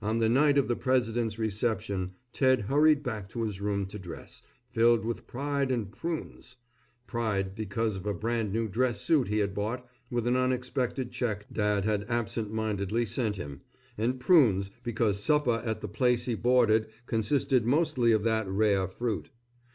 On 0.00 0.20
the 0.20 0.28
night 0.30 0.56
of 0.56 0.68
the 0.68 0.74
president's 0.74 1.38
reception 1.38 2.12
Ted 2.32 2.62
hurried 2.62 3.02
back 3.02 3.28
to 3.28 3.42
his 3.42 3.60
room 3.60 3.84
to 3.88 3.98
dress, 3.98 4.40
filled 4.70 5.04
with 5.04 5.26
pride 5.26 5.70
and 5.70 5.92
prunes. 5.92 6.56
Pride 7.06 7.54
because 7.54 7.94
of 7.96 8.06
a 8.06 8.14
brand 8.14 8.54
new 8.54 8.68
dress 8.68 9.02
suit 9.02 9.28
he 9.28 9.40
had 9.40 9.52
bought 9.54 9.86
with 10.10 10.26
an 10.26 10.34
unexpected 10.34 11.10
check 11.12 11.44
dad 11.52 11.84
had 11.84 12.06
absent 12.08 12.50
mindedly 12.50 13.04
sent 13.04 13.36
him, 13.36 13.60
and 13.98 14.18
prunes 14.18 14.70
because 14.82 15.22
supper 15.22 15.62
at 15.62 15.82
the 15.82 15.88
place 15.88 16.24
he 16.24 16.34
boarded 16.34 16.86
consisted 17.04 17.66
mostly 17.66 18.12
of 18.12 18.22
that 18.22 18.48
rare 18.48 18.88
fruit. 18.88 19.28